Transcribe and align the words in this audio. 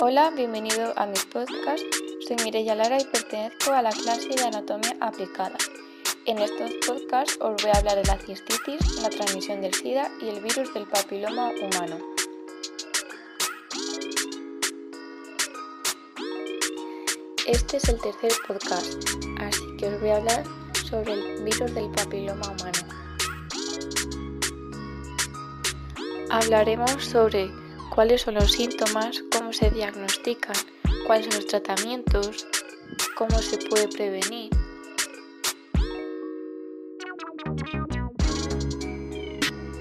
Hola, 0.00 0.30
bienvenido 0.30 0.92
a 0.94 1.06
mi 1.06 1.18
podcast. 1.32 1.82
Soy 2.20 2.36
Mireya 2.44 2.76
Lara 2.76 3.00
y 3.00 3.04
pertenezco 3.04 3.72
a 3.72 3.82
la 3.82 3.90
clase 3.90 4.28
de 4.28 4.44
Anatomía 4.44 4.96
Aplicada. 5.00 5.56
En 6.24 6.38
estos 6.38 6.70
podcasts 6.86 7.36
os 7.40 7.60
voy 7.60 7.72
a 7.74 7.78
hablar 7.78 7.96
de 7.96 8.04
la 8.04 8.16
cistitis, 8.16 9.02
la 9.02 9.10
transmisión 9.10 9.60
del 9.60 9.74
SIDA 9.74 10.08
y 10.22 10.28
el 10.28 10.40
virus 10.40 10.72
del 10.72 10.86
papiloma 10.86 11.50
humano. 11.60 11.98
Este 17.48 17.78
es 17.78 17.88
el 17.88 18.00
tercer 18.00 18.32
podcast, 18.46 19.04
así 19.40 19.76
que 19.78 19.88
os 19.88 20.00
voy 20.00 20.10
a 20.10 20.16
hablar 20.18 20.44
sobre 20.88 21.14
el 21.14 21.42
virus 21.42 21.74
del 21.74 21.90
papiloma 21.90 22.46
humano. 22.46 22.78
Hablaremos 26.30 27.04
sobre 27.04 27.50
cuáles 27.94 28.22
son 28.22 28.34
los 28.34 28.52
síntomas, 28.52 29.22
cómo 29.32 29.52
se 29.52 29.70
diagnostican, 29.70 30.56
cuáles 31.06 31.26
son 31.26 31.36
los 31.36 31.46
tratamientos, 31.46 32.46
cómo 33.16 33.38
se 33.38 33.58
puede 33.68 33.88
prevenir. 33.88 34.50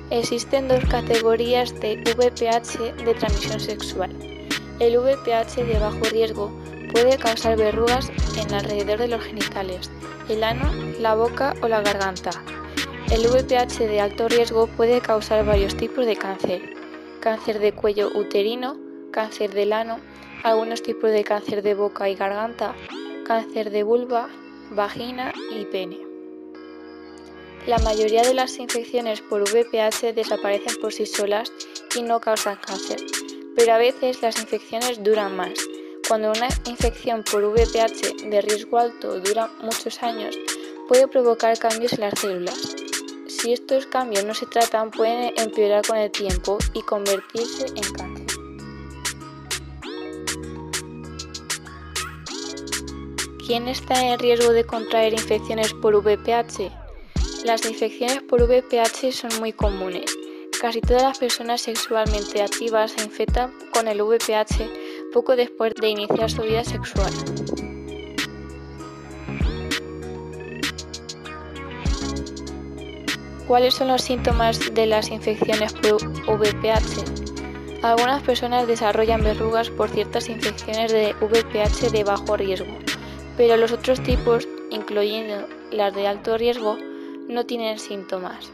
Existen 0.10 0.68
dos 0.68 0.84
categorías 0.86 1.78
de 1.80 1.98
VPH 1.98 3.04
de 3.04 3.14
transmisión 3.14 3.60
sexual. 3.60 4.12
El 4.80 4.98
VPH 4.98 5.66
de 5.66 5.80
bajo 5.80 6.02
riesgo 6.12 6.52
puede 6.94 7.18
causar 7.18 7.58
verrugas 7.58 8.10
en 8.38 8.54
alrededor 8.54 9.00
de 9.00 9.10
los 9.10 9.24
genitales, 9.24 9.92
el 10.30 10.44
ano, 10.44 10.72
la 11.00 11.16
boca 11.16 11.54
o 11.62 11.68
la 11.68 11.82
garganta. 11.82 12.32
El 13.12 13.28
VPH 13.28 13.80
de 13.80 14.02
alto 14.02 14.28
riesgo 14.28 14.68
puede 14.68 15.02
causar 15.02 15.46
varios 15.46 15.76
tipos 15.76 16.06
de 16.06 16.16
cáncer, 16.16 16.77
cáncer 17.20 17.60
de 17.60 17.74
cuello 17.74 18.10
uterino, 18.16 18.78
cáncer 19.12 19.54
del 19.54 19.74
ano, 19.74 20.00
algunos 20.44 20.82
tipos 20.82 21.12
de 21.12 21.24
cáncer 21.24 21.62
de 21.62 21.74
boca 21.74 22.10
y 22.10 22.16
garganta, 22.16 22.76
cáncer 23.26 23.72
de 23.72 23.84
vulva, 23.84 24.30
vagina 24.72 25.34
y 25.52 25.66
pene. 25.66 26.00
La 27.66 27.80
mayoría 27.80 28.22
de 28.22 28.34
las 28.34 28.60
infecciones 28.60 29.20
por 29.22 29.42
VPH 29.42 30.14
desaparecen 30.16 30.80
por 30.80 30.94
sí 30.94 31.06
solas 31.06 31.52
y 31.96 32.02
no 32.02 32.22
causan 32.22 32.58
cáncer, 32.66 33.00
pero 33.58 33.74
a 33.74 33.78
veces 33.78 34.22
las 34.22 34.40
infecciones 34.40 35.04
duran 35.04 35.36
más. 35.36 35.52
Cuando 36.08 36.32
una 36.32 36.48
infección 36.66 37.26
por 37.30 37.44
VPH 37.44 38.30
de 38.30 38.42
riesgo 38.42 38.78
alto 38.78 39.20
dura 39.20 39.52
muchos 39.62 40.02
años, 40.02 40.38
puede 40.88 41.10
provocar 41.10 41.60
cambios 41.60 41.92
en 41.92 42.00
las 42.00 42.18
células, 42.18 42.77
si 43.38 43.54
estos 43.54 43.86
cambios 43.86 44.26
no 44.26 44.34
se 44.34 44.48
tratan, 44.48 44.90
pueden 44.90 45.34
empeorar 45.38 45.86
con 45.86 45.98
el 45.98 46.12
tiempo 46.12 46.58
y 46.74 46.82
convertirse 46.82 47.68
en 47.68 47.94
cáncer. 47.94 48.28
¿Quién 53.46 53.68
está 53.68 54.06
en 54.06 54.20
riesgo 54.20 54.52
de 54.52 54.66
contraer 54.66 55.14
infecciones 55.14 55.74
por 55.76 55.96
VPH? 55.96 56.72
Las 57.46 57.66
infecciones 57.66 58.22
por 58.24 58.42
VPH 58.42 59.12
son 59.14 59.40
muy 59.40 59.54
comunes. 59.54 60.14
Casi 60.60 60.82
todas 60.82 61.04
las 61.04 61.20
personas 61.20 61.62
sexualmente 61.62 62.42
activas 62.42 62.92
se 62.92 63.04
infectan 63.04 63.54
con 63.72 63.88
el 63.88 64.02
VPH 64.02 65.14
poco 65.14 65.36
después 65.36 65.74
de 65.80 65.90
iniciar 65.90 66.30
su 66.30 66.42
vida 66.42 66.64
sexual. 66.64 67.14
¿Cuáles 73.48 73.76
son 73.76 73.88
los 73.88 74.02
síntomas 74.02 74.74
de 74.74 74.86
las 74.86 75.10
infecciones 75.10 75.72
por 75.72 76.04
VPH? 76.04 77.82
Algunas 77.82 78.22
personas 78.22 78.68
desarrollan 78.68 79.24
verrugas 79.24 79.70
por 79.70 79.90
ciertas 79.90 80.28
infecciones 80.28 80.92
de 80.92 81.14
VPH 81.22 81.90
de 81.92 82.04
bajo 82.04 82.36
riesgo, 82.36 82.78
pero 83.38 83.56
los 83.56 83.72
otros 83.72 84.04
tipos, 84.04 84.46
incluyendo 84.70 85.48
las 85.72 85.96
de 85.96 86.08
alto 86.08 86.38
riesgo, 86.38 86.78
no 87.30 87.46
tienen 87.46 87.80
síntomas. 87.80 88.52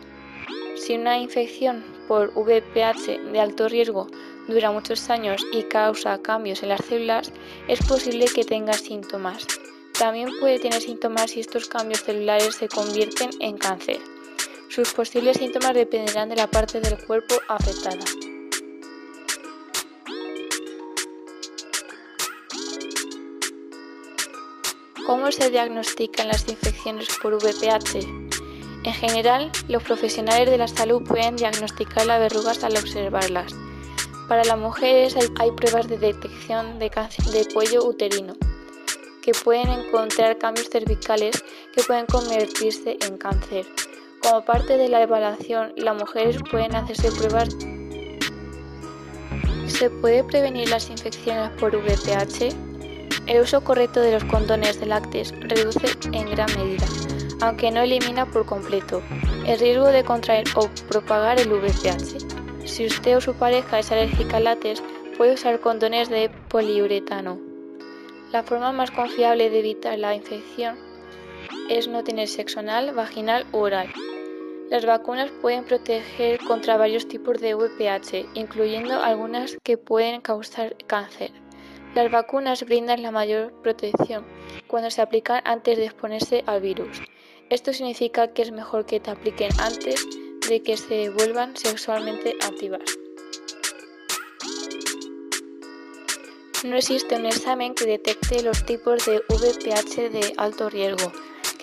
Si 0.75 0.96
una 0.96 1.17
infección 1.17 1.84
por 2.07 2.31
VPH 2.35 3.31
de 3.31 3.40
alto 3.40 3.69
riesgo 3.69 4.06
dura 4.47 4.72
muchos 4.72 5.09
años 5.09 5.44
y 5.51 5.63
causa 5.63 6.22
cambios 6.22 6.62
en 6.62 6.69
las 6.69 6.85
células, 6.85 7.31
es 7.67 7.79
posible 7.88 8.25
que 8.25 8.44
tenga 8.44 8.73
síntomas. 8.73 9.47
También 9.97 10.29
puede 10.40 10.59
tener 10.59 10.81
síntomas 10.81 11.31
si 11.31 11.40
estos 11.40 11.67
cambios 11.67 12.03
celulares 12.03 12.53
se 12.53 12.67
convierten 12.67 13.31
en 13.40 13.57
cáncer. 13.57 14.00
Sus 14.73 14.91
posibles 14.91 15.38
síntomas 15.38 15.75
dependerán 15.75 16.29
de 16.29 16.35
la 16.35 16.47
parte 16.47 16.81
del 16.81 16.97
cuerpo 17.06 17.35
afectada. 17.47 18.03
¿Cómo 25.06 25.31
se 25.31 25.51
diagnostican 25.51 26.28
las 26.28 26.47
infecciones 26.50 27.07
por 27.22 27.35
VPH? 27.35 28.00
En 28.84 28.94
general, 28.94 29.51
los 29.67 29.84
profesionales 29.84 30.50
de 30.50 30.57
la 30.57 30.67
salud 30.67 31.03
pueden 31.03 31.35
diagnosticar 31.35 32.07
las 32.07 32.19
verrugas 32.19 32.63
al 32.63 32.75
observarlas. 32.75 33.53
Para 34.28 34.44
las 34.44 34.57
mujeres 34.57 35.16
hay, 35.40 35.51
pruebas 35.51 35.88
de 35.88 36.00
detección 36.00 36.79
de 36.79 36.90
cáncer 36.90 37.25
de 37.25 37.45
cuello 37.53 37.85
uterino, 37.85 38.34
que 39.22 39.34
pueden 39.34 39.69
encontrar 39.69 40.40
cambios 40.40 40.69
cervicales 40.72 41.44
que 41.75 41.84
pueden 41.84 42.07
convertirse 42.07 42.97
en 43.01 43.19
cáncer. 43.19 43.67
Como 44.23 44.45
parte 44.45 44.78
de 44.78 44.88
la 44.88 45.01
evaluación, 45.01 45.73
las 45.75 45.97
mujeres 45.97 46.38
pueden 46.50 46.73
hacerse 46.75 47.11
pruebas. 47.11 47.50
¿Se 49.67 49.89
puede 49.89 50.23
prevenir 50.23 50.69
las 50.69 50.89
infecciones 50.89 51.50
por 51.59 51.75
VPH? 51.75 52.56
El 53.28 53.41
uso 53.41 53.61
correcto 53.63 54.00
de 54.00 54.13
los 54.13 54.23
condones 54.23 54.79
de 54.79 54.85
lácteos 54.85 55.34
reduce 55.41 55.88
en 56.13 56.29
gran 56.29 56.50
medida, 56.56 56.85
aunque 57.41 57.69
no 57.69 57.81
elimina 57.81 58.25
por 58.25 58.45
completo, 58.45 59.01
el 59.45 59.59
riesgo 59.59 59.88
de 59.88 60.06
contraer 60.06 60.45
o 60.55 60.69
propagar 60.88 61.40
el 61.40 61.50
VPH. 61.50 62.66
Si 62.66 62.85
usted 62.85 63.17
o 63.17 63.22
su 63.22 63.34
pareja 63.34 63.79
es 63.79 63.91
alérgica 63.91 64.38
al 64.38 64.45
látex, 64.45 64.81
puede 65.17 65.34
usar 65.34 65.59
condones 65.59 66.09
de 66.09 66.29
poliuretano. 66.47 67.40
La 68.31 68.44
forma 68.44 68.72
más 68.72 68.90
confiable 68.90 69.50
de 69.50 69.59
evitar 69.59 70.00
la 70.00 70.16
infección 70.16 70.78
es 71.69 71.90
no 71.90 72.03
tener 72.03 72.29
sexo 72.29 72.61
anal, 72.61 72.94
vaginal 72.94 73.45
u 73.51 73.57
oral. 73.57 73.90
Las 74.73 74.88
vacunas 74.88 75.29
pueden 75.39 75.66
proteger 75.66 76.39
contra 76.39 76.78
varios 76.78 77.07
tipos 77.07 77.39
de 77.39 77.53
VPH, 77.53 78.25
incluyendo 78.34 79.03
algunas 79.03 79.56
que 79.61 79.78
pueden 79.78 80.19
causar 80.19 80.75
cáncer. 80.88 81.31
Las 81.94 82.09
vacunas 82.09 82.66
brindan 82.66 83.03
la 83.03 83.11
mayor 83.11 83.53
protección 83.61 84.25
cuando 84.66 84.89
se 84.89 85.03
aplican 85.03 85.44
antes 85.45 85.78
de 85.78 85.85
exponerse 85.85 86.44
al 86.47 86.61
virus. 86.61 87.03
Esto 87.51 87.72
significa 87.72 88.34
que 88.34 88.41
es 88.41 88.51
mejor 88.51 88.88
que 88.88 89.00
te 89.00 89.11
apliquen 89.11 89.51
antes 89.59 90.03
de 90.50 90.63
que 90.63 90.75
se 90.75 91.11
vuelvan 91.11 91.55
sexualmente 91.55 92.34
activas. 92.44 92.81
No 96.63 96.78
existe 96.78 97.16
un 97.16 97.28
examen 97.28 97.75
que 97.75 97.85
detecte 97.85 98.41
los 98.41 98.66
tipos 98.66 99.05
de 99.05 99.22
VPH 99.29 100.09
de 100.09 100.34
alto 100.38 100.72
riesgo, 100.72 101.11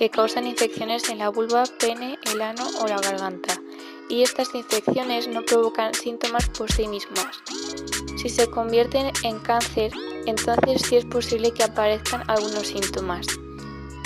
que 0.00 0.09
causan 0.09 0.47
infecciones 0.47 1.11
en 1.11 1.19
la 1.19 1.28
vulva, 1.28 1.65
pene, 1.78 2.19
el 2.33 2.41
ano 2.41 2.66
o 2.81 2.87
la 2.87 2.99
garganta, 3.03 3.61
y 4.09 4.22
estas 4.22 4.55
infecciones 4.55 5.28
no 5.28 5.43
provocan 5.43 5.93
síntomas 5.93 6.49
por 6.49 6.72
sí 6.72 6.88
mismas. 6.88 7.43
Si 8.16 8.31
se 8.31 8.50
convierten 8.50 9.12
en 9.25 9.39
cáncer, 9.41 9.93
entonces 10.25 10.81
sí 10.89 10.97
es 10.97 11.05
posible 11.05 11.53
que 11.53 11.65
aparezcan 11.65 12.22
algunos 12.28 12.69
síntomas. 12.69 13.27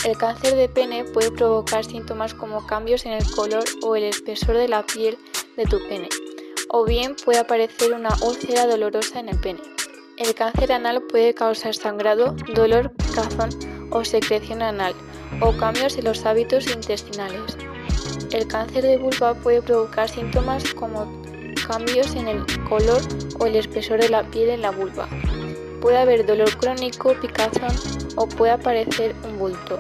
El 0.05 0.19
cáncer 0.19 0.57
de 0.57 0.69
pene 0.69 1.05
puede 1.05 1.31
provocar 1.31 1.85
síntomas 1.85 2.35
como 2.35 2.67
cambios 2.67 3.07
en 3.07 3.13
el 3.13 3.31
color 3.31 3.63
o 3.85 3.95
el 3.95 4.03
espesor 4.03 4.57
de 4.57 4.67
la 4.67 4.85
piel 4.85 5.17
de 5.57 5.65
tu 5.65 5.79
pene, 5.87 6.09
o 6.71 6.85
bien 6.85 7.15
puede 7.25 7.39
aparecer 7.39 7.93
una 7.93 8.11
úlcera 8.21 8.67
dolorosa 8.67 9.21
en 9.21 9.29
el 9.29 9.39
pene. 9.39 9.61
El 10.17 10.35
cáncer 10.35 10.73
anal 10.73 11.05
puede 11.05 11.35
causar 11.35 11.77
sangrado, 11.77 12.35
dolor, 12.53 12.91
cazón 13.15 13.51
o 13.93 14.05
secreción 14.05 14.61
anal, 14.61 14.93
o 15.41 15.57
cambios 15.57 15.97
en 15.97 16.05
los 16.05 16.25
hábitos 16.25 16.71
intestinales. 16.71 17.57
El 18.33 18.47
cáncer 18.49 18.85
de 18.85 18.99
vulva 18.99 19.35
puede 19.35 19.63
provocar 19.63 20.09
síntomas 20.09 20.75
como 20.75 21.23
cambios 21.67 22.15
en 22.15 22.29
el 22.29 22.45
color 22.69 23.01
o 23.39 23.47
el 23.47 23.57
espesor 23.57 24.01
de 24.01 24.09
la 24.09 24.23
piel 24.25 24.51
en 24.51 24.63
la 24.63 24.71
vulva. 24.71 25.09
Puede 25.81 25.99
haber 25.99 26.27
dolor 26.27 26.57
crónico, 26.57 27.15
picazón 27.21 27.75
o 28.17 28.27
puede 28.27 28.53
aparecer 28.53 29.15
un 29.29 29.39
bulto. 29.39 29.79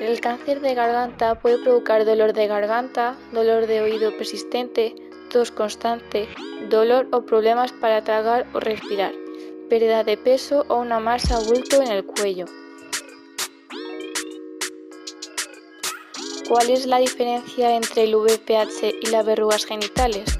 El 0.00 0.20
cáncer 0.20 0.60
de 0.60 0.74
garganta 0.74 1.34
puede 1.34 1.58
provocar 1.58 2.04
dolor 2.04 2.32
de 2.32 2.46
garganta, 2.46 3.16
dolor 3.32 3.66
de 3.66 3.82
oído 3.82 4.16
persistente, 4.16 4.94
tos 5.30 5.50
constante, 5.50 6.26
dolor 6.70 7.06
o 7.12 7.22
problemas 7.22 7.72
para 7.72 8.02
tragar 8.02 8.46
o 8.54 8.60
respirar, 8.60 9.12
pérdida 9.68 10.02
de 10.02 10.16
peso 10.16 10.64
o 10.68 10.76
una 10.76 11.00
masa 11.00 11.38
bulto 11.40 11.82
en 11.82 11.92
el 11.92 12.04
cuello. 12.04 12.46
¿Cuál 16.50 16.68
es 16.68 16.84
la 16.86 16.98
diferencia 16.98 17.76
entre 17.76 18.02
el 18.02 18.16
VPH 18.16 18.96
y 19.02 19.06
las 19.10 19.24
verrugas 19.24 19.64
genitales? 19.64 20.36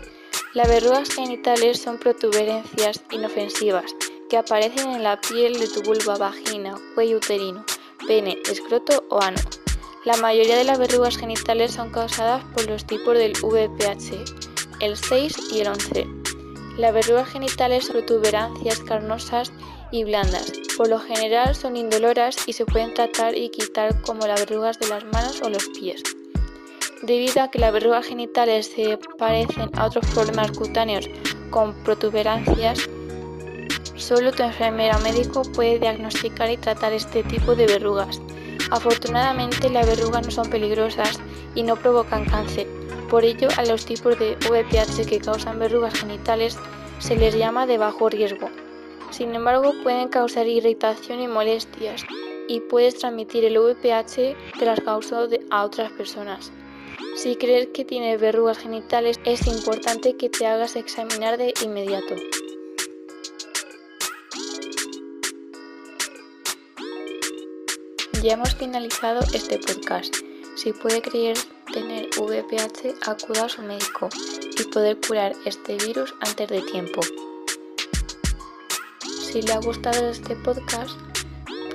Las 0.55 0.67
verrugas 0.67 1.09
genitales 1.09 1.81
son 1.81 1.99
protuberancias 1.99 3.01
inofensivas 3.13 3.95
que 4.29 4.37
aparecen 4.37 4.91
en 4.91 5.05
la 5.05 5.21
piel 5.21 5.61
de 5.61 5.69
tu 5.69 5.83
vulva, 5.83 6.19
vagina, 6.19 6.75
cuello 6.97 7.19
uterino, 7.19 7.65
pene, 8.09 8.39
escroto 8.51 9.05
o 9.09 9.23
ano. 9.23 9.41
La 10.05 10.17
mayoría 10.17 10.57
de 10.57 10.65
las 10.65 10.81
verrugas 10.81 11.17
genitales 11.17 11.71
son 11.71 11.93
causadas 11.93 12.43
por 12.55 12.69
los 12.69 12.85
tipos 12.85 13.17
del 13.17 13.35
VPH, 13.41 14.81
el 14.81 14.97
6 14.97 15.39
y 15.53 15.61
el 15.61 15.69
11. 15.69 16.09
Las 16.77 16.93
verrugas 16.93 17.29
genitales 17.29 17.85
son 17.85 17.99
protuberancias 17.99 18.81
carnosas 18.81 19.53
y 19.91 20.05
blandas. 20.05 20.53
Por 20.77 20.89
lo 20.89 20.99
general 20.99 21.55
son 21.55 21.77
indoloras 21.77 22.37
y 22.47 22.53
se 22.53 22.65
pueden 22.65 22.95
tratar 22.95 23.37
y 23.37 23.51
quitar 23.51 24.01
como 24.03 24.27
las 24.27 24.41
verrugas 24.41 24.79
de 24.79 24.89
las 24.89 25.05
manos 25.05 25.41
o 25.43 25.51
los 25.51 25.69
pies. 25.69 26.03
Debido 27.03 27.43
a 27.43 27.51
que 27.51 27.59
las 27.59 27.73
verrugas 27.73 28.07
genitales 28.07 28.67
se 28.67 28.99
parecen 29.19 29.71
a 29.75 29.87
otros 29.87 30.07
problemas 30.07 30.53
cutáneos 30.53 31.09
con 31.51 31.75
protuberancias, 31.83 32.89
solo 33.97 34.33
tu 34.33 34.43
enfermera 34.43 34.99
médico 34.99 35.43
puede 35.55 35.79
diagnosticar 35.79 36.51
y 36.51 36.57
tratar 36.57 36.93
este 36.93 37.23
tipo 37.23 37.55
de 37.55 37.67
verrugas. 37.67 38.21
Afortunadamente 38.71 39.71
las 39.71 39.87
verrugas 39.87 40.27
no 40.27 40.31
son 40.31 40.51
peligrosas 40.51 41.19
y 41.55 41.63
no 41.63 41.77
provocan 41.77 42.25
cáncer. 42.27 42.67
Por 43.09 43.25
ello, 43.25 43.49
a 43.57 43.65
los 43.65 43.85
tipos 43.85 44.19
de 44.19 44.37
VPH 44.49 45.07
que 45.07 45.19
causan 45.19 45.59
verrugas 45.59 45.99
genitales 45.99 46.57
se 47.01 47.17
les 47.17 47.35
llama 47.35 47.67
de 47.67 47.79
bajo 47.79 48.09
riesgo. 48.09 48.49
Sin 49.11 49.35
embargo, 49.35 49.73
pueden 49.83 50.09
causar 50.09 50.47
irritación 50.47 51.21
y 51.21 51.29
molestias 51.29 52.05
y 52.49 52.61
puedes 52.61 52.97
transmitir 52.97 53.45
el 53.45 53.59
VPH 53.59 54.37
que 54.59 54.65
las 54.65 54.81
causó 54.81 55.29
a 55.51 55.65
otras 55.65 55.93
personas. 55.93 56.53
Si 57.17 57.37
crees 57.37 57.69
que 57.69 57.85
tienes 57.85 58.21
verrugas 58.21 58.59
genitales, 58.59 59.21
es 59.25 59.47
importante 59.47 60.17
que 60.17 60.29
te 60.31 60.47
hagas 60.47 60.77
examinar 60.77 61.39
de 61.39 61.53
inmediato. 61.63 62.15
Ya 68.23 68.35
hemos 68.35 68.55
finalizado 68.55 69.21
este 69.33 69.59
podcast. 69.59 70.15
Si 70.57 70.73
puede 70.73 71.01
creer 71.01 71.37
tener 71.73 72.09
VPH, 72.19 72.95
acuda 73.07 73.47
a 73.47 73.49
su 73.49 73.63
médico 73.63 74.09
y 74.59 74.65
poder 74.65 74.99
curar 75.07 75.33
este 75.47 75.77
virus 75.77 76.15
antes 76.21 76.49
de 76.49 76.61
tiempo. 76.63 77.01
Si 79.31 79.41
le 79.43 79.53
ha 79.53 79.61
gustado 79.61 80.11
este 80.11 80.35
podcast, 80.35 80.91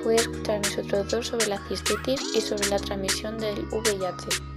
puede 0.02 0.16
escuchar 0.16 0.58
mis 0.58 0.76
otros 0.76 1.10
dos 1.10 1.26
sobre 1.28 1.46
la 1.46 1.58
cistitis 1.66 2.20
y 2.34 2.42
sobre 2.42 2.68
la 2.68 2.78
transmisión 2.78 3.38
del 3.38 3.64
VIH. 3.70 4.55